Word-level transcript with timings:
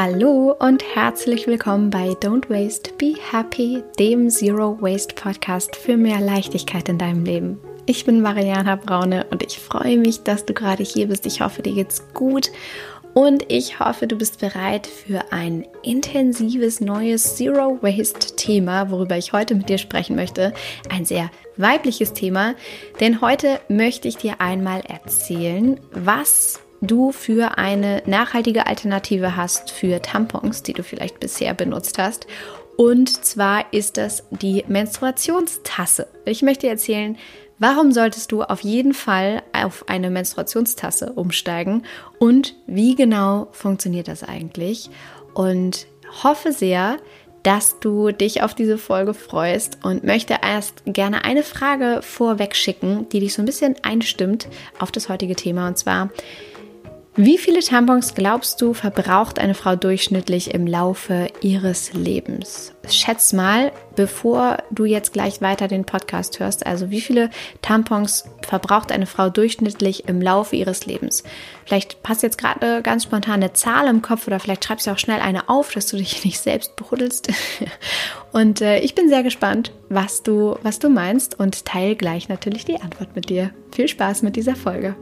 Hallo 0.00 0.54
und 0.60 0.84
herzlich 0.94 1.48
willkommen 1.48 1.90
bei 1.90 2.10
Don't 2.10 2.48
Waste, 2.48 2.92
Be 2.98 3.14
Happy, 3.32 3.82
dem 3.98 4.30
Zero 4.30 4.80
Waste 4.80 5.12
Podcast 5.12 5.74
für 5.74 5.96
mehr 5.96 6.20
Leichtigkeit 6.20 6.88
in 6.88 6.98
deinem 6.98 7.24
Leben. 7.24 7.58
Ich 7.84 8.04
bin 8.04 8.20
Mariana 8.20 8.76
Braune 8.76 9.26
und 9.32 9.42
ich 9.42 9.58
freue 9.58 9.98
mich, 9.98 10.22
dass 10.22 10.44
du 10.44 10.54
gerade 10.54 10.84
hier 10.84 11.08
bist. 11.08 11.26
Ich 11.26 11.40
hoffe, 11.40 11.62
dir 11.62 11.74
geht's 11.74 12.04
gut 12.14 12.52
und 13.12 13.50
ich 13.50 13.80
hoffe, 13.80 14.06
du 14.06 14.14
bist 14.14 14.38
bereit 14.38 14.86
für 14.86 15.32
ein 15.32 15.66
intensives 15.82 16.80
neues 16.80 17.34
Zero 17.34 17.82
Waste 17.82 18.36
Thema, 18.36 18.92
worüber 18.92 19.18
ich 19.18 19.32
heute 19.32 19.56
mit 19.56 19.68
dir 19.68 19.78
sprechen 19.78 20.14
möchte. 20.14 20.54
Ein 20.90 21.06
sehr 21.06 21.28
weibliches 21.56 22.12
Thema, 22.12 22.54
denn 23.00 23.20
heute 23.20 23.58
möchte 23.68 24.06
ich 24.06 24.16
dir 24.16 24.40
einmal 24.40 24.80
erzählen, 24.82 25.80
was 25.90 26.60
du 26.80 27.12
für 27.12 27.58
eine 27.58 28.02
nachhaltige 28.06 28.66
Alternative 28.66 29.36
hast 29.36 29.70
für 29.70 30.00
Tampons, 30.00 30.62
die 30.62 30.72
du 30.72 30.82
vielleicht 30.82 31.20
bisher 31.20 31.54
benutzt 31.54 31.98
hast. 31.98 32.26
Und 32.76 33.24
zwar 33.24 33.72
ist 33.72 33.96
das 33.96 34.24
die 34.30 34.64
Menstruationstasse. 34.68 36.06
Ich 36.24 36.42
möchte 36.42 36.68
erzählen, 36.68 37.16
warum 37.58 37.90
solltest 37.90 38.30
du 38.30 38.42
auf 38.42 38.60
jeden 38.60 38.94
Fall 38.94 39.42
auf 39.52 39.88
eine 39.88 40.10
Menstruationstasse 40.10 41.12
umsteigen 41.12 41.82
und 42.20 42.54
wie 42.66 42.94
genau 42.94 43.48
funktioniert 43.50 44.06
das 44.06 44.22
eigentlich. 44.22 44.90
Und 45.34 45.86
hoffe 46.22 46.52
sehr, 46.52 46.98
dass 47.42 47.80
du 47.80 48.10
dich 48.10 48.42
auf 48.42 48.54
diese 48.54 48.78
Folge 48.78 49.14
freust 49.14 49.78
und 49.82 50.04
möchte 50.04 50.36
erst 50.42 50.82
gerne 50.84 51.24
eine 51.24 51.42
Frage 51.42 52.00
vorweg 52.02 52.54
schicken, 52.54 53.08
die 53.10 53.20
dich 53.20 53.34
so 53.34 53.42
ein 53.42 53.46
bisschen 53.46 53.76
einstimmt 53.82 54.48
auf 54.78 54.92
das 54.92 55.08
heutige 55.08 55.34
Thema. 55.36 55.66
Und 55.68 55.78
zwar, 55.78 56.10
wie 57.20 57.36
viele 57.36 57.58
Tampons 57.58 58.14
glaubst 58.14 58.60
du 58.60 58.74
verbraucht 58.74 59.40
eine 59.40 59.54
Frau 59.54 59.74
durchschnittlich 59.74 60.54
im 60.54 60.68
Laufe 60.68 61.26
ihres 61.40 61.92
Lebens? 61.92 62.72
Schätz 62.88 63.32
mal, 63.32 63.72
bevor 63.96 64.58
du 64.70 64.84
jetzt 64.84 65.14
gleich 65.14 65.40
weiter 65.40 65.66
den 65.66 65.84
Podcast 65.84 66.38
hörst, 66.38 66.64
also 66.64 66.92
wie 66.92 67.00
viele 67.00 67.30
Tampons 67.60 68.26
verbraucht 68.46 68.92
eine 68.92 69.06
Frau 69.06 69.30
durchschnittlich 69.30 70.08
im 70.08 70.22
Laufe 70.22 70.54
ihres 70.54 70.86
Lebens? 70.86 71.24
Vielleicht 71.64 72.04
passt 72.04 72.22
jetzt 72.22 72.38
gerade 72.38 72.60
eine 72.64 72.82
ganz 72.82 73.02
spontane 73.02 73.52
Zahl 73.52 73.88
im 73.88 74.00
Kopf 74.00 74.28
oder 74.28 74.38
vielleicht 74.38 74.64
schreibst 74.64 74.86
du 74.86 74.92
auch 74.92 74.98
schnell 74.98 75.20
eine 75.20 75.48
auf, 75.48 75.72
dass 75.72 75.88
du 75.88 75.96
dich 75.96 76.24
nicht 76.24 76.38
selbst 76.38 76.76
behudelst. 76.76 77.32
Und 78.32 78.60
äh, 78.60 78.78
ich 78.78 78.94
bin 78.94 79.08
sehr 79.08 79.24
gespannt, 79.24 79.72
was 79.88 80.22
du, 80.22 80.56
was 80.62 80.78
du 80.78 80.88
meinst 80.88 81.40
und 81.40 81.64
teile 81.64 81.96
gleich 81.96 82.28
natürlich 82.28 82.64
die 82.64 82.80
Antwort 82.80 83.16
mit 83.16 83.28
dir. 83.28 83.50
Viel 83.72 83.88
Spaß 83.88 84.22
mit 84.22 84.36
dieser 84.36 84.54
Folge. 84.54 84.94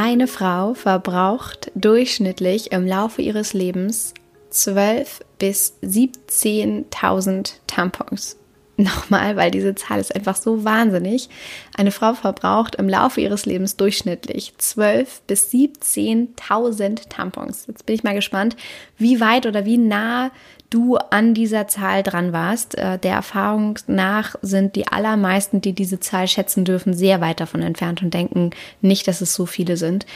Eine 0.00 0.28
Frau 0.28 0.74
verbraucht 0.74 1.72
durchschnittlich 1.74 2.70
im 2.70 2.86
Laufe 2.86 3.20
ihres 3.20 3.52
Lebens 3.52 4.14
12 4.50 5.24
bis 5.40 5.74
17.000 5.82 7.54
Tampons. 7.66 8.36
Nochmal, 8.76 9.34
weil 9.34 9.50
diese 9.50 9.74
Zahl 9.74 9.98
ist 9.98 10.14
einfach 10.14 10.36
so 10.36 10.62
wahnsinnig. 10.62 11.28
Eine 11.76 11.90
Frau 11.90 12.14
verbraucht 12.14 12.76
im 12.76 12.88
Laufe 12.88 13.20
ihres 13.20 13.44
Lebens 13.44 13.76
durchschnittlich 13.76 14.54
12 14.56 15.22
bis 15.22 15.50
17.000 15.50 17.08
Tampons. 17.08 17.64
Jetzt 17.66 17.84
bin 17.84 17.96
ich 17.96 18.04
mal 18.04 18.14
gespannt, 18.14 18.54
wie 18.98 19.18
weit 19.18 19.46
oder 19.46 19.64
wie 19.64 19.78
nah 19.78 20.30
du 20.70 20.96
an 20.96 21.34
dieser 21.34 21.68
Zahl 21.68 22.02
dran 22.02 22.32
warst. 22.32 22.76
Äh, 22.76 22.98
der 22.98 23.14
Erfahrung 23.14 23.78
nach 23.86 24.36
sind 24.42 24.76
die 24.76 24.88
allermeisten, 24.88 25.60
die 25.60 25.72
diese 25.72 26.00
Zahl 26.00 26.28
schätzen 26.28 26.64
dürfen, 26.64 26.94
sehr 26.94 27.20
weit 27.20 27.40
davon 27.40 27.62
entfernt 27.62 28.02
und 28.02 28.14
denken 28.14 28.50
nicht, 28.80 29.08
dass 29.08 29.20
es 29.20 29.34
so 29.34 29.46
viele 29.46 29.76
sind. 29.76 30.06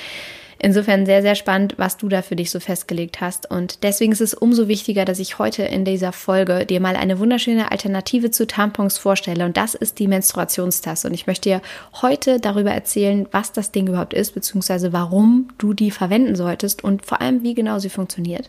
Insofern 0.64 1.06
sehr, 1.06 1.23
sehr 1.23 1.34
spannend, 1.34 1.75
was 1.77 1.97
du 1.97 2.08
da 2.08 2.23
für 2.23 2.36
dich 2.36 2.53
so 2.53 2.61
festgelegt 2.61 3.20
hast. 3.20 3.50
Und 3.50 3.83
deswegen 3.83 4.12
ist 4.12 4.20
es 4.20 4.33
umso 4.33 4.68
wichtiger, 4.68 5.05
dass 5.05 5.18
ich 5.18 5.41
heute 5.41 5.64
in 5.64 5.85
dieser 5.85 6.12
Folge 6.12 6.64
dir 6.67 6.79
mal 6.79 6.95
eine 6.95 7.18
wunderschöne 7.18 7.73
Alternative 7.73 8.30
zu 8.30 8.46
Tampons 8.46 8.96
vorstelle. 8.96 9.45
Und 9.45 9.57
das 9.57 9.74
ist 9.74 9.98
die 9.98 10.07
Menstruationstasse. 10.07 11.08
Und 11.08 11.14
ich 11.14 11.27
möchte 11.27 11.48
dir 11.48 11.62
heute 12.01 12.39
darüber 12.39 12.70
erzählen, 12.70 13.27
was 13.33 13.51
das 13.51 13.73
Ding 13.73 13.89
überhaupt 13.89 14.14
ist, 14.14 14.35
beziehungsweise 14.35 14.92
warum 14.92 15.48
du 15.58 15.74
die 15.74 15.91
verwenden 15.91 16.36
solltest 16.36 16.85
und 16.85 17.05
vor 17.05 17.20
allem, 17.20 17.42
wie 17.42 17.55
genau 17.55 17.80
sie 17.80 17.91
funktioniert. 17.91 18.48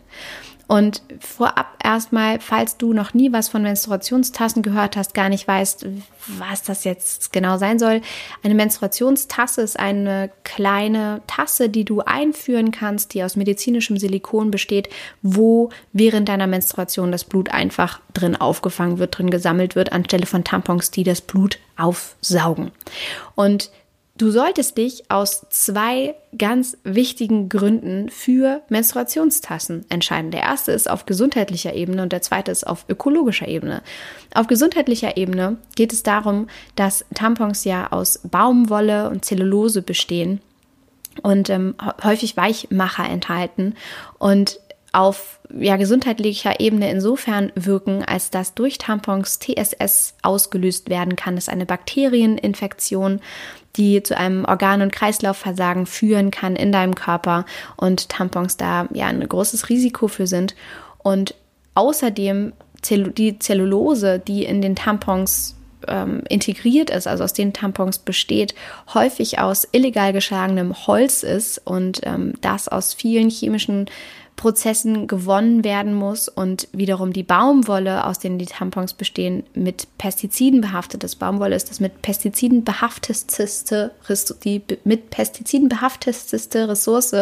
Und 0.66 1.02
vorab 1.20 1.76
erstmal, 1.82 2.40
falls 2.40 2.78
du 2.78 2.92
noch 2.94 3.12
nie 3.12 3.32
was 3.32 3.48
von 3.48 3.62
Menstruationstassen 3.62 4.62
gehört 4.62 4.96
hast, 4.96 5.12
gar 5.12 5.28
nicht 5.28 5.46
weißt, 5.46 5.86
was 6.38 6.62
das 6.62 6.84
jetzt 6.84 7.32
genau 7.32 7.58
sein 7.58 7.78
soll. 7.78 8.00
Eine 8.42 8.54
Menstruationstasse 8.54 9.60
ist 9.60 9.78
eine 9.78 10.30
kleine 10.42 11.20
Tasse, 11.26 11.68
die 11.68 11.84
du 11.84 12.00
einführen 12.00 12.70
kannst, 12.70 13.12
die 13.12 13.22
aus 13.22 13.36
medizinischem 13.36 13.98
Silikon 13.98 14.50
besteht, 14.50 14.88
wo 15.22 15.68
während 15.92 16.28
deiner 16.28 16.46
Menstruation 16.46 17.12
das 17.12 17.24
Blut 17.24 17.50
einfach 17.50 18.00
drin 18.14 18.34
aufgefangen 18.36 18.98
wird, 18.98 19.18
drin 19.18 19.30
gesammelt 19.30 19.76
wird, 19.76 19.92
anstelle 19.92 20.26
von 20.26 20.44
Tampons, 20.44 20.90
die 20.90 21.04
das 21.04 21.20
Blut 21.20 21.58
aufsaugen. 21.76 22.70
Und 23.34 23.70
Du 24.16 24.30
solltest 24.30 24.78
dich 24.78 25.10
aus 25.10 25.44
zwei 25.50 26.14
ganz 26.38 26.76
wichtigen 26.84 27.48
Gründen 27.48 28.10
für 28.10 28.62
Menstruationstassen 28.68 29.86
entscheiden. 29.88 30.30
Der 30.30 30.42
erste 30.42 30.70
ist 30.70 30.88
auf 30.88 31.04
gesundheitlicher 31.04 31.74
Ebene 31.74 32.00
und 32.02 32.12
der 32.12 32.22
zweite 32.22 32.52
ist 32.52 32.64
auf 32.64 32.84
ökologischer 32.88 33.48
Ebene. 33.48 33.82
Auf 34.32 34.46
gesundheitlicher 34.46 35.16
Ebene 35.16 35.56
geht 35.74 35.92
es 35.92 36.04
darum, 36.04 36.46
dass 36.76 37.04
Tampons 37.14 37.64
ja 37.64 37.90
aus 37.90 38.20
Baumwolle 38.22 39.10
und 39.10 39.24
Zellulose 39.24 39.82
bestehen 39.82 40.40
und 41.22 41.50
ähm, 41.50 41.74
häufig 42.04 42.36
Weichmacher 42.36 43.08
enthalten 43.08 43.74
und 44.20 44.60
auf 44.92 45.40
ja, 45.52 45.76
gesundheitlicher 45.76 46.60
Ebene 46.60 46.88
insofern 46.88 47.50
wirken, 47.56 48.04
als 48.04 48.30
dass 48.30 48.54
durch 48.54 48.78
Tampons 48.78 49.40
TSS 49.40 50.14
ausgelöst 50.22 50.88
werden 50.88 51.16
kann. 51.16 51.34
Das 51.34 51.44
ist 51.44 51.52
eine 51.52 51.66
Bakterieninfektion, 51.66 53.20
die 53.76 54.02
zu 54.02 54.16
einem 54.16 54.44
Organ- 54.44 54.82
und 54.82 54.92
Kreislaufversagen 54.92 55.86
führen 55.86 56.30
kann 56.30 56.56
in 56.56 56.72
deinem 56.72 56.94
Körper 56.94 57.44
und 57.76 58.08
Tampons 58.08 58.56
da 58.56 58.86
ja 58.92 59.06
ein 59.06 59.26
großes 59.26 59.68
Risiko 59.68 60.08
für 60.08 60.26
sind. 60.26 60.54
Und 60.98 61.34
außerdem 61.74 62.52
die 62.90 63.38
Zellulose, 63.38 64.18
die 64.18 64.44
in 64.44 64.60
den 64.62 64.76
Tampons 64.76 65.56
ähm, 65.88 66.22
integriert 66.28 66.90
ist, 66.90 67.06
also 67.06 67.24
aus 67.24 67.32
den 67.32 67.52
Tampons 67.52 67.98
besteht, 67.98 68.54
häufig 68.92 69.38
aus 69.38 69.68
illegal 69.72 70.12
geschlagenem 70.12 70.86
Holz 70.86 71.22
ist 71.22 71.58
und 71.64 72.00
ähm, 72.04 72.34
das 72.40 72.68
aus 72.68 72.94
vielen 72.94 73.30
chemischen 73.30 73.86
Prozessen 74.36 75.06
gewonnen 75.06 75.62
werden 75.62 75.94
muss 75.94 76.28
und 76.28 76.68
wiederum 76.72 77.12
die 77.12 77.22
Baumwolle, 77.22 78.04
aus 78.04 78.18
denen 78.18 78.38
die 78.38 78.46
Tampons 78.46 78.92
bestehen, 78.92 79.44
mit 79.54 79.86
Pestiziden 79.96 80.60
behaftet 80.60 81.04
ist. 81.04 81.16
Baumwolle 81.16 81.54
ist 81.54 81.70
das 81.70 81.78
mit 81.78 82.02
Pestiziden 82.02 82.64
behaftetste, 82.64 83.92
die 84.44 84.62
mit 84.82 85.10
Pestiziden 85.10 85.68
behaftetste 85.68 86.68
Ressource, 86.68 87.14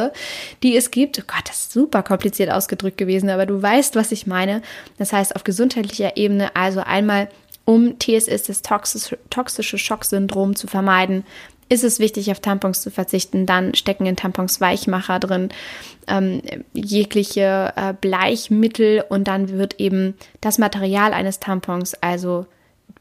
die 0.62 0.76
es 0.76 0.90
gibt. 0.90 1.18
Oh 1.18 1.24
Gott, 1.26 1.48
das 1.48 1.60
ist 1.60 1.72
super 1.72 2.02
kompliziert 2.02 2.50
ausgedrückt 2.50 2.98
gewesen, 2.98 3.28
aber 3.28 3.44
du 3.44 3.60
weißt, 3.60 3.94
was 3.94 4.10
ich 4.10 4.26
meine. 4.26 4.62
Das 4.96 5.12
heißt, 5.12 5.36
auf 5.36 5.44
gesundheitlicher 5.44 6.16
Ebene 6.16 6.56
also 6.56 6.80
einmal 6.80 7.28
um 7.64 7.98
TSS, 7.98 8.44
das 8.44 8.62
toxische 8.62 9.78
Schocksyndrom 9.78 10.56
zu 10.56 10.66
vermeiden, 10.66 11.24
ist 11.68 11.84
es 11.84 11.98
wichtig, 11.98 12.30
auf 12.30 12.40
Tampons 12.40 12.82
zu 12.82 12.90
verzichten. 12.90 13.46
Dann 13.46 13.74
stecken 13.74 14.04
in 14.04 14.16
Tampons 14.16 14.60
Weichmacher 14.60 15.18
drin, 15.18 15.48
ähm, 16.06 16.42
jegliche 16.74 17.72
äh, 17.76 17.94
Bleichmittel 17.98 19.04
und 19.08 19.26
dann 19.26 19.48
wird 19.48 19.80
eben 19.80 20.14
das 20.40 20.58
Material 20.58 21.14
eines 21.14 21.40
Tampons, 21.40 21.94
also 21.94 22.46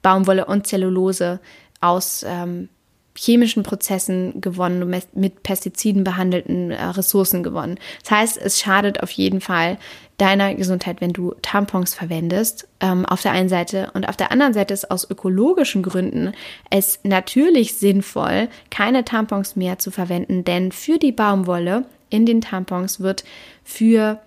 Baumwolle 0.02 0.46
und 0.46 0.68
Zellulose, 0.68 1.40
aus 1.82 2.24
ähm, 2.26 2.70
chemischen 3.18 3.64
Prozessen 3.64 4.40
gewonnen, 4.42 4.90
mit 5.14 5.44
Pestiziden 5.44 6.04
behandelten 6.04 6.72
äh, 6.72 6.84
Ressourcen 6.84 7.44
gewonnen. 7.44 7.78
Das 8.02 8.12
heißt, 8.12 8.38
es 8.38 8.60
schadet 8.60 9.04
auf 9.04 9.12
jeden 9.12 9.42
Fall 9.42 9.78
deiner 10.18 10.54
Gesundheit, 10.54 11.02
wenn 11.02 11.14
du 11.14 11.34
Tampons 11.42 11.94
verwendest, 11.94 12.68
ähm, 12.80 13.06
auf 13.06 13.22
der 13.22 13.32
einen 13.32 13.50
Seite. 13.50 13.90
Und 13.94 14.08
auf 14.08 14.16
der 14.16 14.32
anderen 14.32 14.54
Seite 14.54 14.74
ist 14.74 14.92
aus 14.92 15.10
ökologischen 15.10 15.82
Gründen 15.82 16.34
es 16.70 17.00
natürlich 17.04 17.76
sinnvoll, 17.76 18.48
keine 18.70 19.04
Tampons 19.04 19.56
mehr 19.56 19.80
zu 19.80 19.90
verwenden, 19.90 20.44
denn 20.44 20.72
für 20.72 21.00
die 21.00 21.12
Baumwolle 21.12 21.86
in 22.10 22.26
den 22.26 22.42
Tampons 22.42 23.00
wird 23.00 23.24
für 23.64 24.20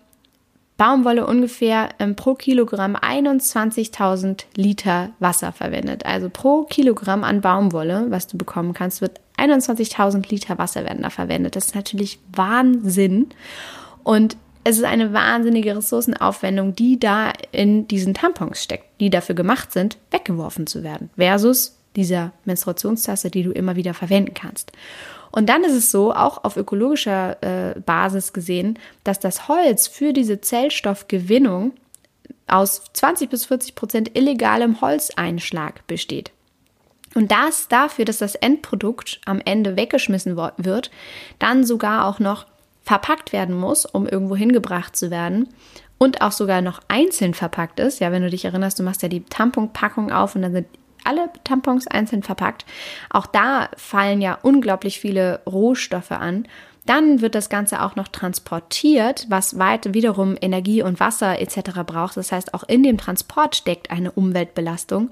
Baumwolle 0.76 1.26
ungefähr 1.26 1.90
ähm, 2.00 2.16
pro 2.16 2.34
Kilogramm 2.34 2.96
21.000 2.96 4.44
Liter 4.56 5.10
Wasser 5.20 5.52
verwendet. 5.52 6.04
Also 6.04 6.28
pro 6.28 6.64
Kilogramm 6.64 7.22
an 7.22 7.40
Baumwolle, 7.40 8.06
was 8.08 8.26
du 8.26 8.36
bekommen 8.36 8.74
kannst, 8.74 9.00
wird 9.00 9.20
21.000 9.38 10.28
Liter 10.30 10.58
Wasser 10.58 10.84
werden 10.84 11.02
da 11.02 11.10
verwendet. 11.10 11.54
Das 11.54 11.66
ist 11.66 11.74
natürlich 11.74 12.18
Wahnsinn. 12.32 13.28
Und 14.02 14.36
es 14.64 14.78
ist 14.78 14.84
eine 14.84 15.12
wahnsinnige 15.12 15.76
Ressourcenaufwendung, 15.76 16.74
die 16.74 16.98
da 16.98 17.32
in 17.52 17.86
diesen 17.86 18.14
Tampons 18.14 18.62
steckt, 18.62 19.00
die 19.00 19.10
dafür 19.10 19.34
gemacht 19.34 19.72
sind, 19.72 19.98
weggeworfen 20.10 20.66
zu 20.66 20.82
werden, 20.82 21.10
versus 21.16 21.76
dieser 21.96 22.32
Menstruationstasse, 22.44 23.30
die 23.30 23.42
du 23.42 23.52
immer 23.52 23.76
wieder 23.76 23.94
verwenden 23.94 24.34
kannst. 24.34 24.72
Und 25.34 25.48
dann 25.48 25.64
ist 25.64 25.72
es 25.74 25.90
so, 25.90 26.14
auch 26.14 26.44
auf 26.44 26.56
ökologischer 26.56 27.42
äh, 27.42 27.80
Basis 27.80 28.32
gesehen, 28.32 28.78
dass 29.02 29.18
das 29.18 29.48
Holz 29.48 29.88
für 29.88 30.12
diese 30.12 30.40
Zellstoffgewinnung 30.40 31.72
aus 32.46 32.84
20 32.92 33.30
bis 33.30 33.46
40 33.46 33.74
Prozent 33.74 34.16
illegalem 34.16 34.80
Holzeinschlag 34.80 35.84
besteht. 35.88 36.30
Und 37.16 37.32
das 37.32 37.66
dafür, 37.66 38.04
dass 38.04 38.18
das 38.18 38.36
Endprodukt 38.36 39.20
am 39.24 39.40
Ende 39.44 39.76
weggeschmissen 39.76 40.36
wird, 40.36 40.92
dann 41.40 41.64
sogar 41.64 42.06
auch 42.06 42.20
noch 42.20 42.46
verpackt 42.84 43.32
werden 43.32 43.56
muss, 43.56 43.86
um 43.86 44.06
irgendwo 44.06 44.36
hingebracht 44.36 44.94
zu 44.94 45.10
werden 45.10 45.48
und 45.98 46.22
auch 46.22 46.32
sogar 46.32 46.60
noch 46.60 46.80
einzeln 46.86 47.34
verpackt 47.34 47.80
ist. 47.80 47.98
Ja, 47.98 48.12
wenn 48.12 48.22
du 48.22 48.30
dich 48.30 48.44
erinnerst, 48.44 48.78
du 48.78 48.84
machst 48.84 49.02
ja 49.02 49.08
die 49.08 49.24
Tamponpackung 49.24 50.12
auf 50.12 50.36
und 50.36 50.42
dann 50.42 50.52
sind 50.52 50.68
alle 51.04 51.30
Tampons 51.44 51.86
einzeln 51.86 52.22
verpackt. 52.22 52.64
Auch 53.10 53.26
da 53.26 53.68
fallen 53.76 54.20
ja 54.20 54.38
unglaublich 54.42 55.00
viele 55.00 55.40
Rohstoffe 55.46 56.12
an. 56.12 56.46
Dann 56.86 57.22
wird 57.22 57.34
das 57.34 57.48
Ganze 57.48 57.82
auch 57.82 57.96
noch 57.96 58.08
transportiert, 58.08 59.26
was 59.30 59.58
weit 59.58 59.94
wiederum 59.94 60.36
Energie 60.40 60.82
und 60.82 61.00
Wasser 61.00 61.40
etc. 61.40 61.80
braucht. 61.86 62.16
Das 62.16 62.30
heißt, 62.30 62.52
auch 62.52 62.64
in 62.64 62.82
dem 62.82 62.98
Transport 62.98 63.56
steckt 63.56 63.90
eine 63.90 64.12
Umweltbelastung. 64.12 65.10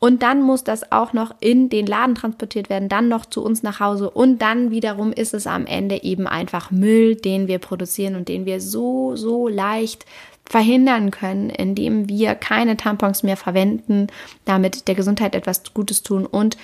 Und 0.00 0.22
dann 0.22 0.42
muss 0.42 0.62
das 0.62 0.92
auch 0.92 1.12
noch 1.12 1.34
in 1.40 1.70
den 1.70 1.86
Laden 1.86 2.14
transportiert 2.14 2.70
werden, 2.70 2.88
dann 2.88 3.08
noch 3.08 3.26
zu 3.26 3.42
uns 3.42 3.64
nach 3.64 3.80
Hause. 3.80 4.10
Und 4.10 4.40
dann 4.40 4.70
wiederum 4.70 5.12
ist 5.12 5.34
es 5.34 5.48
am 5.48 5.66
Ende 5.66 6.04
eben 6.04 6.28
einfach 6.28 6.70
Müll, 6.70 7.16
den 7.16 7.48
wir 7.48 7.58
produzieren 7.58 8.14
und 8.14 8.28
den 8.28 8.46
wir 8.46 8.60
so, 8.60 9.16
so 9.16 9.48
leicht 9.48 10.06
verhindern 10.48 11.10
können, 11.10 11.50
indem 11.50 12.08
wir 12.08 12.34
keine 12.34 12.76
Tampons 12.76 13.22
mehr 13.22 13.36
verwenden, 13.36 14.06
damit 14.44 14.88
der 14.88 14.94
Gesundheit 14.94 15.34
etwas 15.34 15.62
Gutes 15.74 16.02
tun 16.02 16.24
und 16.24 16.56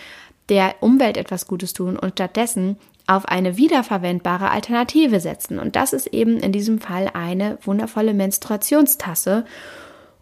der 0.48 0.76
Umwelt 0.80 1.16
etwas 1.16 1.46
Gutes 1.46 1.72
tun 1.72 1.98
und 1.98 2.12
stattdessen 2.12 2.76
auf 3.06 3.26
eine 3.26 3.56
wiederverwendbare 3.56 4.50
Alternative 4.50 5.20
setzen. 5.20 5.58
Und 5.58 5.76
das 5.76 5.92
ist 5.92 6.06
eben 6.08 6.38
in 6.38 6.52
diesem 6.52 6.80
Fall 6.80 7.10
eine 7.12 7.58
wundervolle 7.62 8.14
Menstruationstasse. 8.14 9.44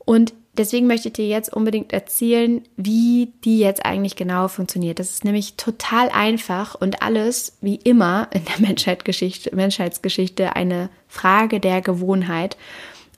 Und 0.05 0.35
deswegen 0.57 0.89
möchte 0.89 1.09
ich 1.09 1.15
dir 1.15 1.29
jetzt 1.29 1.53
unbedingt 1.53 1.93
erzählen, 1.93 2.63
wie 2.77 3.33
die 3.45 3.61
jetzt 3.61 3.85
eigentlich 3.85 4.17
genau 4.17 4.49
funktioniert. 4.49 4.99
Das 4.99 5.11
ist 5.11 5.25
nämlich 5.25 5.55
total 5.57 6.09
einfach 6.09 6.75
und 6.75 7.03
alles, 7.03 7.57
wie 7.61 7.77
immer 7.77 8.29
in 8.33 8.45
der 8.45 8.61
Menschheitsgeschichte, 8.61 9.55
Menschheitsgeschichte, 9.55 10.57
eine 10.57 10.91
Frage 11.07 11.61
der 11.61 11.83
Gewohnheit. 11.83 12.57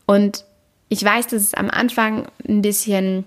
Und 0.06 0.44
ich 0.88 1.04
weiß, 1.04 1.28
dass 1.28 1.42
es 1.42 1.54
am 1.54 1.70
Anfang 1.70 2.28
ein 2.46 2.62
bisschen 2.62 3.24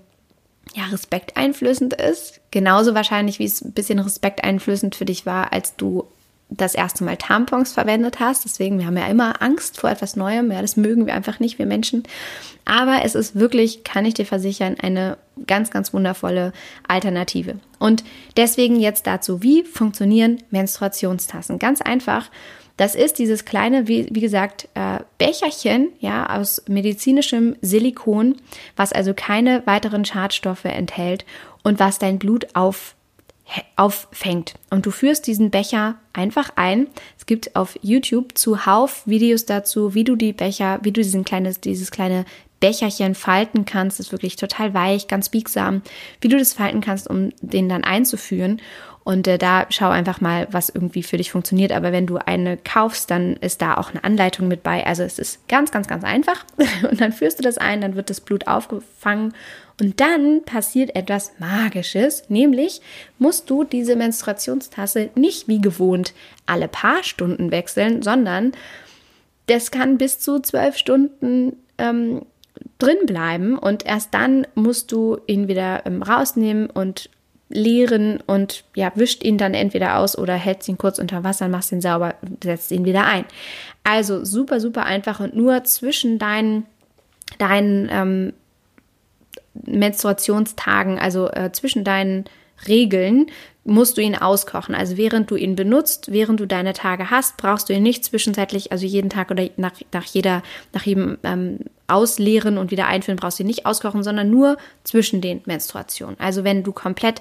ja, 0.74 0.84
respekteinflößend 0.84 1.94
ist. 1.94 2.40
Genauso 2.50 2.94
wahrscheinlich, 2.94 3.38
wie 3.38 3.44
es 3.44 3.62
ein 3.62 3.72
bisschen 3.72 3.98
respekteinflößend 3.98 4.94
für 4.94 5.04
dich 5.04 5.26
war, 5.26 5.52
als 5.52 5.76
du 5.76 6.04
das 6.50 6.74
erste 6.74 7.04
Mal 7.04 7.16
Tampons 7.16 7.72
verwendet 7.72 8.20
hast. 8.20 8.44
Deswegen, 8.44 8.78
wir 8.78 8.86
haben 8.86 8.96
ja 8.96 9.06
immer 9.06 9.42
Angst 9.42 9.78
vor 9.78 9.90
etwas 9.90 10.16
Neuem. 10.16 10.50
Ja, 10.50 10.62
das 10.62 10.76
mögen 10.76 11.06
wir 11.06 11.14
einfach 11.14 11.40
nicht, 11.40 11.58
wir 11.58 11.66
Menschen. 11.66 12.04
Aber 12.64 13.02
es 13.04 13.14
ist 13.14 13.34
wirklich, 13.34 13.84
kann 13.84 14.06
ich 14.06 14.14
dir 14.14 14.24
versichern, 14.24 14.76
eine 14.80 15.18
ganz, 15.46 15.70
ganz 15.70 15.92
wundervolle 15.92 16.52
Alternative. 16.86 17.56
Und 17.78 18.02
deswegen 18.36 18.80
jetzt 18.80 19.06
dazu, 19.06 19.42
wie 19.42 19.62
funktionieren 19.64 20.42
Menstruationstassen? 20.50 21.58
Ganz 21.58 21.82
einfach. 21.82 22.30
Das 22.78 22.94
ist 22.94 23.18
dieses 23.18 23.44
kleine, 23.44 23.88
wie, 23.88 24.06
wie 24.10 24.20
gesagt, 24.20 24.68
äh, 24.74 25.00
Becherchen, 25.18 25.90
ja, 25.98 26.38
aus 26.38 26.62
medizinischem 26.68 27.56
Silikon, 27.60 28.36
was 28.76 28.92
also 28.92 29.12
keine 29.14 29.66
weiteren 29.66 30.04
Schadstoffe 30.04 30.64
enthält 30.64 31.26
und 31.64 31.80
was 31.80 31.98
dein 31.98 32.18
Blut 32.18 32.46
auf 32.54 32.94
auffängt. 33.76 34.54
Und 34.68 34.84
du 34.84 34.90
führst 34.90 35.26
diesen 35.26 35.50
Becher 35.50 35.96
einfach 36.12 36.50
ein. 36.56 36.86
Es 37.16 37.24
gibt 37.24 37.56
auf 37.56 37.78
YouTube 37.80 38.36
zuhauf 38.36 39.06
Videos 39.06 39.46
dazu, 39.46 39.94
wie 39.94 40.04
du 40.04 40.16
die 40.16 40.34
Becher, 40.34 40.80
wie 40.82 40.92
du 40.92 41.00
diesen 41.00 41.24
kleines, 41.24 41.58
dieses 41.58 41.90
kleine 41.90 42.26
Becherchen 42.60 43.14
falten 43.14 43.64
kannst. 43.64 44.00
Ist 44.00 44.12
wirklich 44.12 44.36
total 44.36 44.74
weich, 44.74 45.08
ganz 45.08 45.28
biegsam. 45.28 45.82
Wie 46.20 46.28
du 46.28 46.38
das 46.38 46.52
falten 46.52 46.80
kannst, 46.80 47.08
um 47.08 47.30
den 47.40 47.68
dann 47.68 47.84
einzuführen. 47.84 48.60
Und 49.04 49.26
äh, 49.26 49.38
da 49.38 49.64
schau 49.70 49.88
einfach 49.88 50.20
mal, 50.20 50.48
was 50.50 50.68
irgendwie 50.68 51.02
für 51.02 51.16
dich 51.16 51.30
funktioniert. 51.30 51.72
Aber 51.72 51.92
wenn 51.92 52.06
du 52.06 52.18
eine 52.18 52.58
kaufst, 52.58 53.10
dann 53.10 53.36
ist 53.36 53.62
da 53.62 53.78
auch 53.78 53.90
eine 53.90 54.04
Anleitung 54.04 54.48
mit 54.48 54.62
bei. 54.62 54.86
Also 54.86 55.02
es 55.02 55.18
ist 55.18 55.48
ganz, 55.48 55.70
ganz, 55.70 55.88
ganz 55.88 56.04
einfach. 56.04 56.44
Und 56.90 57.00
dann 57.00 57.12
führst 57.12 57.38
du 57.38 57.42
das 57.42 57.56
ein, 57.56 57.80
dann 57.80 57.94
wird 57.94 58.10
das 58.10 58.20
Blut 58.20 58.46
aufgefangen. 58.46 59.32
Und 59.80 60.00
dann 60.00 60.42
passiert 60.44 60.94
etwas 60.96 61.32
Magisches, 61.38 62.24
nämlich 62.28 62.82
musst 63.18 63.48
du 63.48 63.64
diese 63.64 63.94
Menstruationstasse 63.96 65.10
nicht 65.14 65.46
wie 65.46 65.60
gewohnt 65.60 66.12
alle 66.46 66.66
paar 66.68 67.04
Stunden 67.04 67.50
wechseln, 67.50 68.02
sondern 68.02 68.52
das 69.46 69.70
kann 69.70 69.96
bis 69.96 70.18
zu 70.18 70.40
zwölf 70.40 70.76
Stunden 70.76 71.56
ähm, 71.78 72.26
drin 72.78 73.06
bleiben 73.06 73.58
und 73.58 73.84
erst 73.84 74.14
dann 74.14 74.46
musst 74.54 74.92
du 74.92 75.18
ihn 75.26 75.48
wieder 75.48 75.84
ähm, 75.84 76.02
rausnehmen 76.02 76.70
und 76.70 77.10
leeren 77.48 78.20
und 78.26 78.64
ja, 78.74 78.92
wischt 78.94 79.24
ihn 79.24 79.38
dann 79.38 79.54
entweder 79.54 79.98
aus 79.98 80.16
oder 80.18 80.34
hältst 80.34 80.68
ihn 80.68 80.78
kurz 80.78 80.98
unter 80.98 81.24
Wasser, 81.24 81.48
machst 81.48 81.72
ihn 81.72 81.80
sauber, 81.80 82.14
setzt 82.42 82.70
ihn 82.70 82.84
wieder 82.84 83.06
ein. 83.06 83.24
Also 83.84 84.24
super, 84.24 84.60
super 84.60 84.84
einfach 84.84 85.20
und 85.20 85.34
nur 85.34 85.64
zwischen 85.64 86.18
deinen, 86.18 86.66
deinen 87.38 87.88
ähm, 87.90 88.32
Menstruationstagen, 89.54 90.98
also 90.98 91.28
äh, 91.30 91.50
zwischen 91.52 91.84
deinen 91.84 92.24
Regeln, 92.66 93.26
musst 93.64 93.96
du 93.96 94.02
ihn 94.02 94.16
auskochen. 94.16 94.74
Also 94.74 94.96
während 94.96 95.30
du 95.30 95.36
ihn 95.36 95.56
benutzt, 95.56 96.12
während 96.12 96.40
du 96.40 96.46
deine 96.46 96.74
Tage 96.74 97.10
hast, 97.10 97.36
brauchst 97.36 97.68
du 97.68 97.72
ihn 97.72 97.82
nicht 97.82 98.04
zwischenzeitlich, 98.04 98.72
also 98.72 98.86
jeden 98.86 99.10
Tag 99.10 99.30
oder 99.30 99.48
nach, 99.56 99.72
nach 99.92 100.04
jeder, 100.04 100.42
nach 100.72 100.82
jedem 100.84 101.18
ähm, 101.22 101.60
Ausleeren 101.88 102.58
und 102.58 102.70
wieder 102.70 102.86
einfüllen 102.86 103.18
brauchst 103.18 103.40
du 103.40 103.44
nicht 103.44 103.66
auskochen, 103.66 104.02
sondern 104.02 104.30
nur 104.30 104.56
zwischen 104.84 105.20
den 105.20 105.42
Menstruationen. 105.46 106.20
Also 106.20 106.44
wenn 106.44 106.62
du 106.62 106.72
komplett 106.72 107.20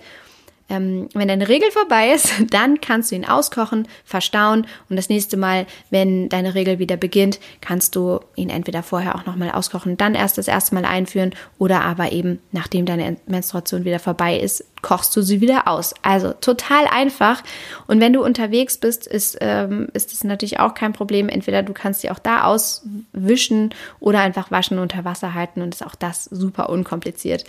ähm, 0.69 1.07
wenn 1.13 1.27
deine 1.27 1.47
Regel 1.47 1.71
vorbei 1.71 2.11
ist, 2.11 2.33
dann 2.49 2.81
kannst 2.81 3.11
du 3.11 3.15
ihn 3.15 3.25
auskochen, 3.25 3.87
verstauen 4.03 4.67
und 4.89 4.95
das 4.95 5.09
nächste 5.09 5.37
Mal, 5.37 5.65
wenn 5.89 6.29
deine 6.29 6.55
Regel 6.55 6.79
wieder 6.79 6.97
beginnt, 6.97 7.39
kannst 7.61 7.95
du 7.95 8.19
ihn 8.35 8.49
entweder 8.49 8.83
vorher 8.83 9.15
auch 9.15 9.25
nochmal 9.25 9.51
auskochen, 9.51 9.97
dann 9.97 10.15
erst 10.15 10.37
das 10.37 10.47
erste 10.47 10.75
Mal 10.75 10.85
einführen 10.85 11.33
oder 11.57 11.81
aber 11.81 12.11
eben, 12.11 12.39
nachdem 12.51 12.85
deine 12.85 13.17
Menstruation 13.27 13.85
wieder 13.85 13.99
vorbei 13.99 14.37
ist, 14.37 14.65
kochst 14.81 15.15
du 15.15 15.21
sie 15.21 15.41
wieder 15.41 15.67
aus. 15.67 15.93
Also 16.01 16.33
total 16.33 16.85
einfach. 16.85 17.43
Und 17.87 17.99
wenn 17.99 18.13
du 18.13 18.23
unterwegs 18.23 18.77
bist, 18.77 19.07
ist, 19.07 19.37
ähm, 19.41 19.87
ist 19.93 20.13
das 20.13 20.23
natürlich 20.23 20.59
auch 20.59 20.73
kein 20.73 20.93
Problem. 20.93 21.29
Entweder 21.29 21.63
du 21.63 21.73
kannst 21.73 22.01
sie 22.01 22.11
auch 22.11 22.19
da 22.19 22.43
auswischen 22.43 23.73
oder 23.99 24.19
einfach 24.19 24.51
waschen, 24.51 24.79
unter 24.79 25.03
Wasser 25.03 25.33
halten 25.33 25.61
und 25.61 25.73
ist 25.73 25.85
auch 25.85 25.95
das 25.95 26.25
super 26.25 26.69
unkompliziert. 26.69 27.43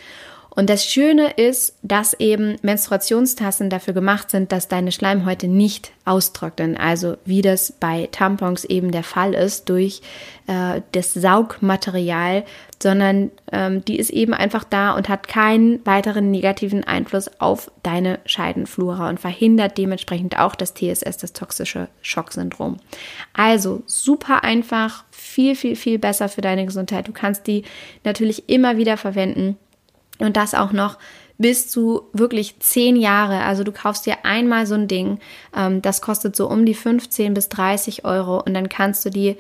Und 0.50 0.71
das 0.71 0.85
Schöne 0.85 1.31
ist, 1.31 1.76
dass 1.83 2.14
eben 2.14 2.57
Menstruationstassen 2.62 3.71
dafür 3.71 3.95
gemacht 3.95 4.31
sind, 4.31 4.50
dass 4.50 4.67
deine 4.69 4.93
Schleimhäute 4.93 5.47
nicht 5.47 5.93
austrocknen. 6.05 6.76
Also 6.76 7.17
wie 7.25 7.43
das 7.43 7.73
bei 7.73 8.09
Tampons 8.11 8.64
eben 8.64 8.90
der 8.90 9.05
Fall 9.05 9.35
ist 9.35 9.69
durch 9.69 10.00
äh, 10.47 10.81
das 10.93 11.14
Saugmaterial, 11.14 12.45
sondern 12.83 13.31
ähm, 13.52 13.85
die 13.85 13.99
ist 13.99 14.11
eben 14.11 14.35
einfach 14.35 14.64
da 14.64 14.93
und 14.93 15.09
hat 15.09 15.28
keinen 15.28 15.85
weiteren 15.85 16.31
negativen 16.31 16.83
Einfluss 16.83 17.31
auf 17.40 17.71
deine 17.83 18.19
Scheidenflora 18.25 19.09
und 19.09 19.21
verhindert 19.21 19.76
dementsprechend 19.78 20.38
auch 20.38 20.55
das 20.55 20.75
TSS, 20.75 21.19
das 21.19 21.33
toxische 21.35 21.88
Schocksyndrom. 22.02 22.78
Also 23.33 23.83
super 23.87 24.45
einfach, 24.45 25.05
viel, 25.11 25.55
viel, 25.55 25.76
viel 25.76 25.99
besser 25.99 26.28
für 26.28 26.40
deine 26.40 26.64
Gesundheit. 26.64 27.07
Du 27.07 27.12
kannst 27.12 27.47
die 27.47 27.64
natürlich 28.05 28.49
immer 28.49 28.76
wieder 28.76 28.97
verwenden 28.97 29.57
und 30.18 30.37
das 30.37 30.54
auch 30.54 30.72
noch 30.72 30.98
bis 31.38 31.68
zu 31.68 32.02
wirklich 32.12 32.58
zehn 32.58 32.96
Jahre. 32.96 33.42
Also 33.42 33.62
du 33.62 33.72
kaufst 33.72 34.06
dir 34.06 34.25
einmal 34.25 34.66
so 34.66 34.75
ein 34.75 34.88
Ding, 34.88 35.18
ähm, 35.56 35.80
das 35.82 36.00
kostet 36.00 36.37
so 36.37 36.48
um 36.48 36.66
die 36.66 36.75
15 36.75 37.32
bis 37.34 37.48
30 37.48 38.04
Euro 38.04 38.40
und 38.40 38.54
dann 38.54 38.68
kannst 38.68 39.04
du 39.04 39.10
die 39.10 39.37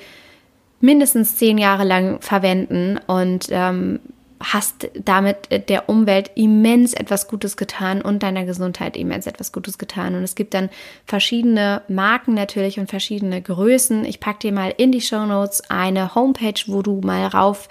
mindestens 0.80 1.36
zehn 1.36 1.58
Jahre 1.58 1.84
lang 1.84 2.20
verwenden 2.20 3.00
und 3.06 3.48
ähm, 3.50 3.98
hast 4.40 4.88
damit 4.94 5.68
der 5.68 5.88
Umwelt 5.88 6.30
immens 6.36 6.94
etwas 6.94 7.26
Gutes 7.26 7.56
getan 7.56 8.00
und 8.00 8.22
deiner 8.22 8.44
Gesundheit 8.44 8.96
immens 8.96 9.26
etwas 9.26 9.50
Gutes 9.50 9.78
getan. 9.78 10.14
Und 10.14 10.22
es 10.22 10.36
gibt 10.36 10.54
dann 10.54 10.70
verschiedene 11.06 11.82
Marken 11.88 12.34
natürlich 12.34 12.78
und 12.78 12.88
verschiedene 12.88 13.42
Größen. 13.42 14.04
Ich 14.04 14.20
packe 14.20 14.38
dir 14.38 14.52
mal 14.52 14.72
in 14.76 14.92
die 14.92 15.00
Show 15.00 15.26
Notes 15.26 15.68
eine 15.68 16.14
Homepage, 16.14 16.60
wo 16.66 16.82
du 16.82 17.00
mal 17.02 17.26
rauf 17.26 17.68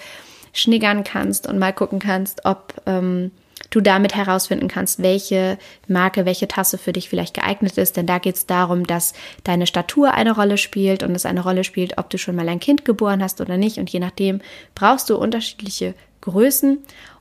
schniggern 0.58 1.04
kannst 1.04 1.48
und 1.48 1.60
mal 1.60 1.72
gucken 1.72 2.00
kannst, 2.00 2.46
ob 2.46 2.74
ähm, 2.86 3.32
du 3.70 3.82
damit 3.82 4.16
herausfinden 4.16 4.68
kannst, 4.68 5.02
welche 5.02 5.58
Marke, 5.88 6.26
welche 6.26 6.48
Tasse 6.48 6.78
für 6.78 6.94
dich 6.94 7.10
vielleicht 7.10 7.34
geeignet 7.34 7.78
ist. 7.78 7.98
Denn 7.98 8.08
da 8.08 8.18
geht 8.18 8.36
es 8.36 8.46
darum, 8.46 8.88
dass 8.88 9.14
deine 9.44 9.68
Statur 9.68 10.14
eine 10.14 10.36
Rolle 10.36 10.58
spielt 10.58 11.04
und 11.04 11.14
es 11.16 11.26
eine 11.26 11.44
Rolle 11.44 11.64
spielt, 11.64 11.98
ob 11.98 12.10
du 12.10 12.18
schon 12.18 12.36
mal 12.36 12.50
ein 12.50 12.60
Kind 12.60 12.86
geboren 12.86 13.22
hast 13.22 13.42
oder 13.42 13.58
nicht. 13.58 13.78
Und 13.78 13.90
je 13.90 14.00
nachdem 14.00 14.42
brauchst 14.74 15.10
du 15.10 15.18
unterschiedliche 15.18 15.94
Größen. 16.22 16.80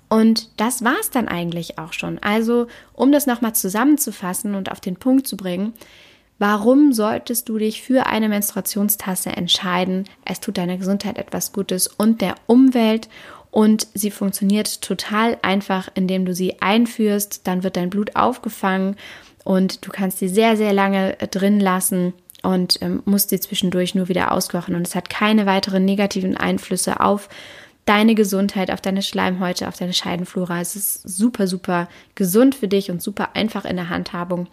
Und 0.08 0.48
das 0.60 0.84
war 0.84 0.96
es 1.00 1.10
dann 1.10 1.28
eigentlich 1.28 1.78
auch 1.78 1.92
schon. 1.92 2.18
Also, 2.20 2.68
um 2.94 3.10
das 3.10 3.26
nochmal 3.26 3.54
zusammenzufassen 3.54 4.54
und 4.54 4.70
auf 4.70 4.80
den 4.80 4.96
Punkt 4.96 5.26
zu 5.26 5.36
bringen, 5.36 5.74
Warum 6.38 6.92
solltest 6.92 7.48
du 7.48 7.56
dich 7.56 7.80
für 7.80 8.06
eine 8.06 8.28
Menstruationstasse 8.28 9.30
entscheiden? 9.30 10.04
Es 10.24 10.40
tut 10.40 10.58
deiner 10.58 10.76
Gesundheit 10.76 11.16
etwas 11.16 11.52
Gutes 11.52 11.88
und 11.88 12.20
der 12.20 12.34
Umwelt 12.46 13.08
und 13.50 13.86
sie 13.94 14.10
funktioniert 14.10 14.82
total 14.82 15.38
einfach, 15.40 15.88
indem 15.94 16.26
du 16.26 16.34
sie 16.34 16.60
einführst, 16.60 17.46
dann 17.46 17.62
wird 17.62 17.78
dein 17.78 17.88
Blut 17.88 18.16
aufgefangen 18.16 18.96
und 19.44 19.86
du 19.86 19.90
kannst 19.90 20.18
sie 20.18 20.28
sehr, 20.28 20.58
sehr 20.58 20.74
lange 20.74 21.18
äh, 21.20 21.26
drin 21.26 21.58
lassen 21.58 22.12
und 22.42 22.82
ähm, 22.82 23.02
musst 23.06 23.30
sie 23.30 23.40
zwischendurch 23.40 23.94
nur 23.94 24.08
wieder 24.08 24.32
auskochen 24.32 24.74
und 24.74 24.86
es 24.86 24.94
hat 24.94 25.08
keine 25.08 25.46
weiteren 25.46 25.86
negativen 25.86 26.36
Einflüsse 26.36 27.00
auf 27.00 27.30
deine 27.86 28.14
Gesundheit, 28.14 28.70
auf 28.70 28.82
deine 28.82 29.00
Schleimhäute, 29.00 29.68
auf 29.68 29.78
deine 29.78 29.94
Scheidenflora. 29.94 30.60
Es 30.60 30.76
ist 30.76 31.08
super, 31.08 31.46
super 31.46 31.88
gesund 32.14 32.54
für 32.54 32.68
dich 32.68 32.90
und 32.90 33.00
super 33.00 33.30
einfach 33.34 33.64
in 33.64 33.76
der 33.76 33.88
Handhabung. 33.88 34.48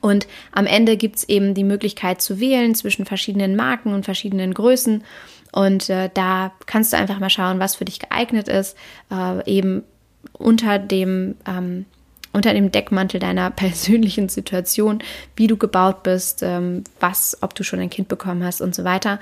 Und 0.00 0.26
am 0.52 0.66
Ende 0.66 0.96
gibt 0.96 1.16
es 1.16 1.28
eben 1.28 1.54
die 1.54 1.64
Möglichkeit 1.64 2.20
zu 2.20 2.40
wählen 2.40 2.74
zwischen 2.74 3.06
verschiedenen 3.06 3.56
Marken 3.56 3.94
und 3.94 4.04
verschiedenen 4.04 4.54
Größen. 4.54 5.04
Und 5.52 5.88
äh, 5.88 6.10
da 6.12 6.52
kannst 6.66 6.92
du 6.92 6.96
einfach 6.96 7.18
mal 7.18 7.30
schauen, 7.30 7.60
was 7.60 7.76
für 7.76 7.84
dich 7.84 7.98
geeignet 7.98 8.48
ist, 8.48 8.76
äh, 9.10 9.50
eben 9.50 9.84
unter 10.32 10.78
dem, 10.78 11.36
ähm, 11.46 11.86
unter 12.32 12.52
dem 12.52 12.70
Deckmantel 12.70 13.20
deiner 13.20 13.50
persönlichen 13.52 14.28
Situation, 14.28 15.02
wie 15.34 15.46
du 15.46 15.56
gebaut 15.56 16.02
bist, 16.02 16.42
ähm, 16.42 16.84
was, 17.00 17.38
ob 17.40 17.54
du 17.54 17.62
schon 17.62 17.80
ein 17.80 17.90
Kind 17.90 18.08
bekommen 18.08 18.44
hast 18.44 18.60
und 18.60 18.74
so 18.74 18.84
weiter. 18.84 19.18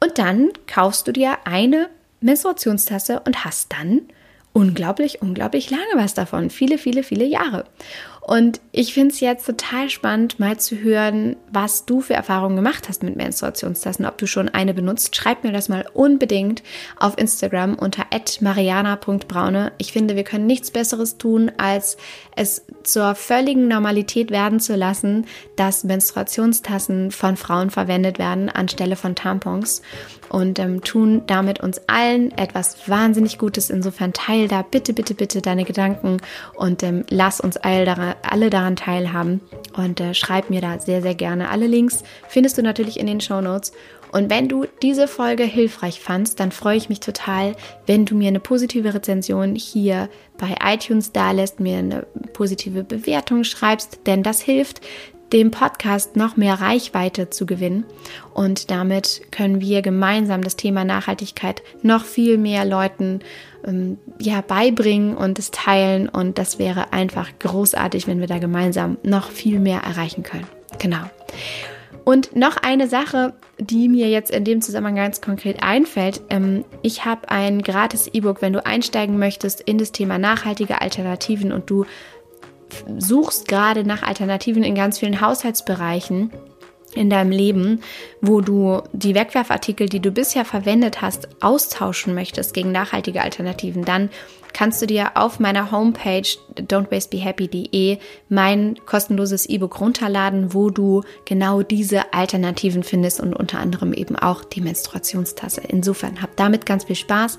Und 0.00 0.18
dann 0.18 0.50
kaufst 0.66 1.06
du 1.06 1.12
dir 1.12 1.38
eine 1.44 1.88
Menstruationstasse 2.20 3.20
und 3.24 3.44
hast 3.44 3.72
dann 3.72 4.02
unglaublich, 4.52 5.22
unglaublich 5.22 5.70
lange 5.70 5.94
was 5.94 6.14
davon. 6.14 6.50
Viele, 6.50 6.78
viele, 6.78 7.02
viele 7.02 7.24
Jahre. 7.24 7.64
Und 8.24 8.60
ich 8.70 8.94
finde 8.94 9.12
es 9.12 9.18
jetzt 9.18 9.44
total 9.46 9.90
spannend, 9.90 10.38
mal 10.38 10.56
zu 10.56 10.76
hören, 10.78 11.34
was 11.50 11.86
du 11.86 12.00
für 12.00 12.14
Erfahrungen 12.14 12.54
gemacht 12.54 12.88
hast 12.88 13.02
mit 13.02 13.16
Menstruationstassen, 13.16 14.06
ob 14.06 14.16
du 14.16 14.28
schon 14.28 14.48
eine 14.48 14.74
benutzt. 14.74 15.16
Schreib 15.16 15.42
mir 15.42 15.50
das 15.50 15.68
mal 15.68 15.86
unbedingt 15.92 16.62
auf 17.00 17.18
Instagram 17.18 17.74
unter 17.74 18.06
mariana.braune. 18.40 19.72
Ich 19.78 19.90
finde, 19.90 20.14
wir 20.14 20.22
können 20.22 20.46
nichts 20.46 20.70
Besseres 20.70 21.18
tun, 21.18 21.50
als 21.56 21.96
es 22.36 22.64
zur 22.84 23.16
völligen 23.16 23.66
Normalität 23.66 24.30
werden 24.30 24.60
zu 24.60 24.76
lassen, 24.76 25.26
dass 25.56 25.82
Menstruationstassen 25.82 27.10
von 27.10 27.36
Frauen 27.36 27.70
verwendet 27.70 28.20
werden 28.20 28.48
anstelle 28.48 28.94
von 28.94 29.16
Tampons 29.16 29.82
und 30.28 30.58
ähm, 30.58 30.82
tun 30.82 31.22
damit 31.26 31.60
uns 31.60 31.80
allen 31.88 32.36
etwas 32.38 32.88
wahnsinnig 32.88 33.38
Gutes. 33.38 33.68
Insofern 33.68 34.12
teil 34.12 34.48
da 34.48 34.62
bitte, 34.62 34.92
bitte, 34.92 35.14
bitte 35.14 35.42
deine 35.42 35.64
Gedanken 35.64 36.18
und 36.54 36.82
ähm, 36.82 37.04
lass 37.10 37.40
uns 37.40 37.56
all 37.56 37.84
daran 37.84 38.11
alle 38.22 38.50
daran 38.50 38.76
teilhaben 38.76 39.40
und 39.76 40.00
äh, 40.00 40.14
schreib 40.14 40.50
mir 40.50 40.60
da 40.60 40.78
sehr, 40.78 41.02
sehr 41.02 41.14
gerne. 41.14 41.48
Alle 41.48 41.66
Links 41.66 42.02
findest 42.28 42.58
du 42.58 42.62
natürlich 42.62 42.98
in 42.98 43.06
den 43.06 43.20
Show 43.20 43.40
Notes. 43.40 43.72
Und 44.12 44.28
wenn 44.28 44.46
du 44.46 44.66
diese 44.82 45.08
Folge 45.08 45.44
hilfreich 45.44 46.00
fandst, 46.00 46.38
dann 46.38 46.52
freue 46.52 46.76
ich 46.76 46.90
mich 46.90 47.00
total, 47.00 47.56
wenn 47.86 48.04
du 48.04 48.14
mir 48.14 48.28
eine 48.28 48.40
positive 48.40 48.92
Rezension 48.92 49.54
hier 49.54 50.10
bei 50.36 50.54
iTunes 50.62 51.12
da 51.12 51.30
lässt, 51.30 51.60
mir 51.60 51.78
eine 51.78 52.06
positive 52.34 52.84
Bewertung 52.84 53.42
schreibst, 53.42 54.00
denn 54.06 54.22
das 54.22 54.42
hilft, 54.42 54.82
dem 55.32 55.50
Podcast 55.50 56.16
noch 56.16 56.36
mehr 56.36 56.60
Reichweite 56.60 57.30
zu 57.30 57.46
gewinnen. 57.46 57.84
Und 58.34 58.70
damit 58.70 59.22
können 59.30 59.60
wir 59.60 59.82
gemeinsam 59.82 60.42
das 60.42 60.56
Thema 60.56 60.84
Nachhaltigkeit 60.84 61.62
noch 61.82 62.04
viel 62.04 62.38
mehr 62.38 62.64
Leuten 62.64 63.20
ähm, 63.66 63.98
ja, 64.20 64.40
beibringen 64.40 65.16
und 65.16 65.38
es 65.38 65.50
teilen. 65.50 66.08
Und 66.08 66.38
das 66.38 66.58
wäre 66.58 66.92
einfach 66.92 67.30
großartig, 67.38 68.06
wenn 68.06 68.20
wir 68.20 68.26
da 68.26 68.38
gemeinsam 68.38 68.98
noch 69.02 69.30
viel 69.30 69.58
mehr 69.58 69.80
erreichen 69.80 70.22
können. 70.22 70.46
Genau. 70.78 71.04
Und 72.04 72.34
noch 72.34 72.56
eine 72.56 72.88
Sache, 72.88 73.32
die 73.58 73.88
mir 73.88 74.08
jetzt 74.08 74.30
in 74.30 74.44
dem 74.44 74.60
Zusammenhang 74.60 74.96
ganz 74.96 75.20
konkret 75.20 75.62
einfällt. 75.62 76.20
Ähm, 76.30 76.64
ich 76.82 77.04
habe 77.04 77.28
ein 77.30 77.62
gratis 77.62 78.08
E-Book, 78.12 78.42
wenn 78.42 78.52
du 78.52 78.64
einsteigen 78.64 79.18
möchtest 79.18 79.60
in 79.60 79.78
das 79.78 79.92
Thema 79.92 80.18
nachhaltige 80.18 80.80
Alternativen 80.80 81.52
und 81.52 81.70
du 81.70 81.86
suchst 82.98 83.48
gerade 83.48 83.84
nach 83.84 84.02
Alternativen 84.02 84.62
in 84.62 84.74
ganz 84.74 84.98
vielen 84.98 85.20
Haushaltsbereichen 85.20 86.30
in 86.94 87.10
deinem 87.10 87.30
Leben, 87.30 87.80
wo 88.20 88.40
du 88.40 88.82
die 88.92 89.14
Wegwerfartikel, 89.14 89.88
die 89.88 90.00
du 90.00 90.10
bisher 90.10 90.44
verwendet 90.44 91.00
hast, 91.00 91.28
austauschen 91.40 92.14
möchtest 92.14 92.54
gegen 92.54 92.72
nachhaltige 92.72 93.22
Alternativen, 93.22 93.84
dann 93.84 94.10
kannst 94.52 94.82
du 94.82 94.86
dir 94.86 95.12
auf 95.16 95.40
meiner 95.40 95.70
Homepage 95.70 96.26
don'twastebehappy.de 96.56 97.98
mein 98.28 98.76
kostenloses 98.86 99.46
E-Book 99.46 99.80
runterladen, 99.80 100.54
wo 100.54 100.70
du 100.70 101.02
genau 101.24 101.62
diese 101.62 102.12
Alternativen 102.12 102.82
findest 102.82 103.20
und 103.20 103.34
unter 103.34 103.58
anderem 103.58 103.92
eben 103.92 104.16
auch 104.16 104.44
die 104.44 104.60
Menstruationstasse. 104.60 105.62
Insofern 105.68 106.22
hab 106.22 106.36
damit 106.36 106.66
ganz 106.66 106.84
viel 106.84 106.96
Spaß. 106.96 107.38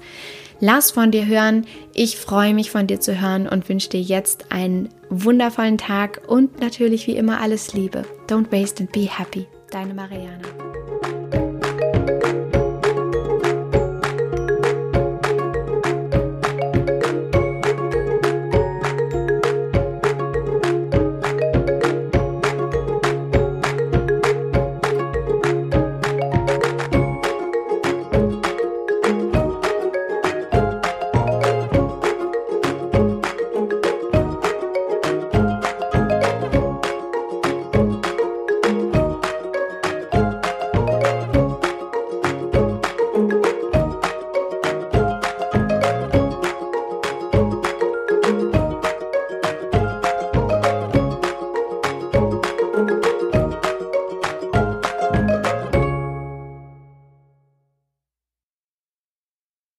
Lass 0.60 0.92
von 0.92 1.12
dir 1.12 1.26
hören. 1.26 1.66
Ich 1.94 2.18
freue 2.18 2.54
mich 2.54 2.72
von 2.72 2.88
dir 2.88 3.00
zu 3.00 3.20
hören 3.20 3.48
und 3.48 3.68
wünsche 3.68 3.90
dir 3.90 4.02
jetzt 4.02 4.52
einen 4.52 4.90
wundervollen 5.10 5.78
Tag 5.78 6.22
und 6.28 6.60
natürlich 6.60 7.08
wie 7.08 7.16
immer 7.18 7.42
alles 7.42 7.74
Liebe. 7.74 8.04
Don't 8.28 8.52
waste 8.52 8.82
and 8.82 8.92
be 8.92 9.02
happy. 9.02 9.48
Deine 9.72 9.94
Mariana. 9.94 10.40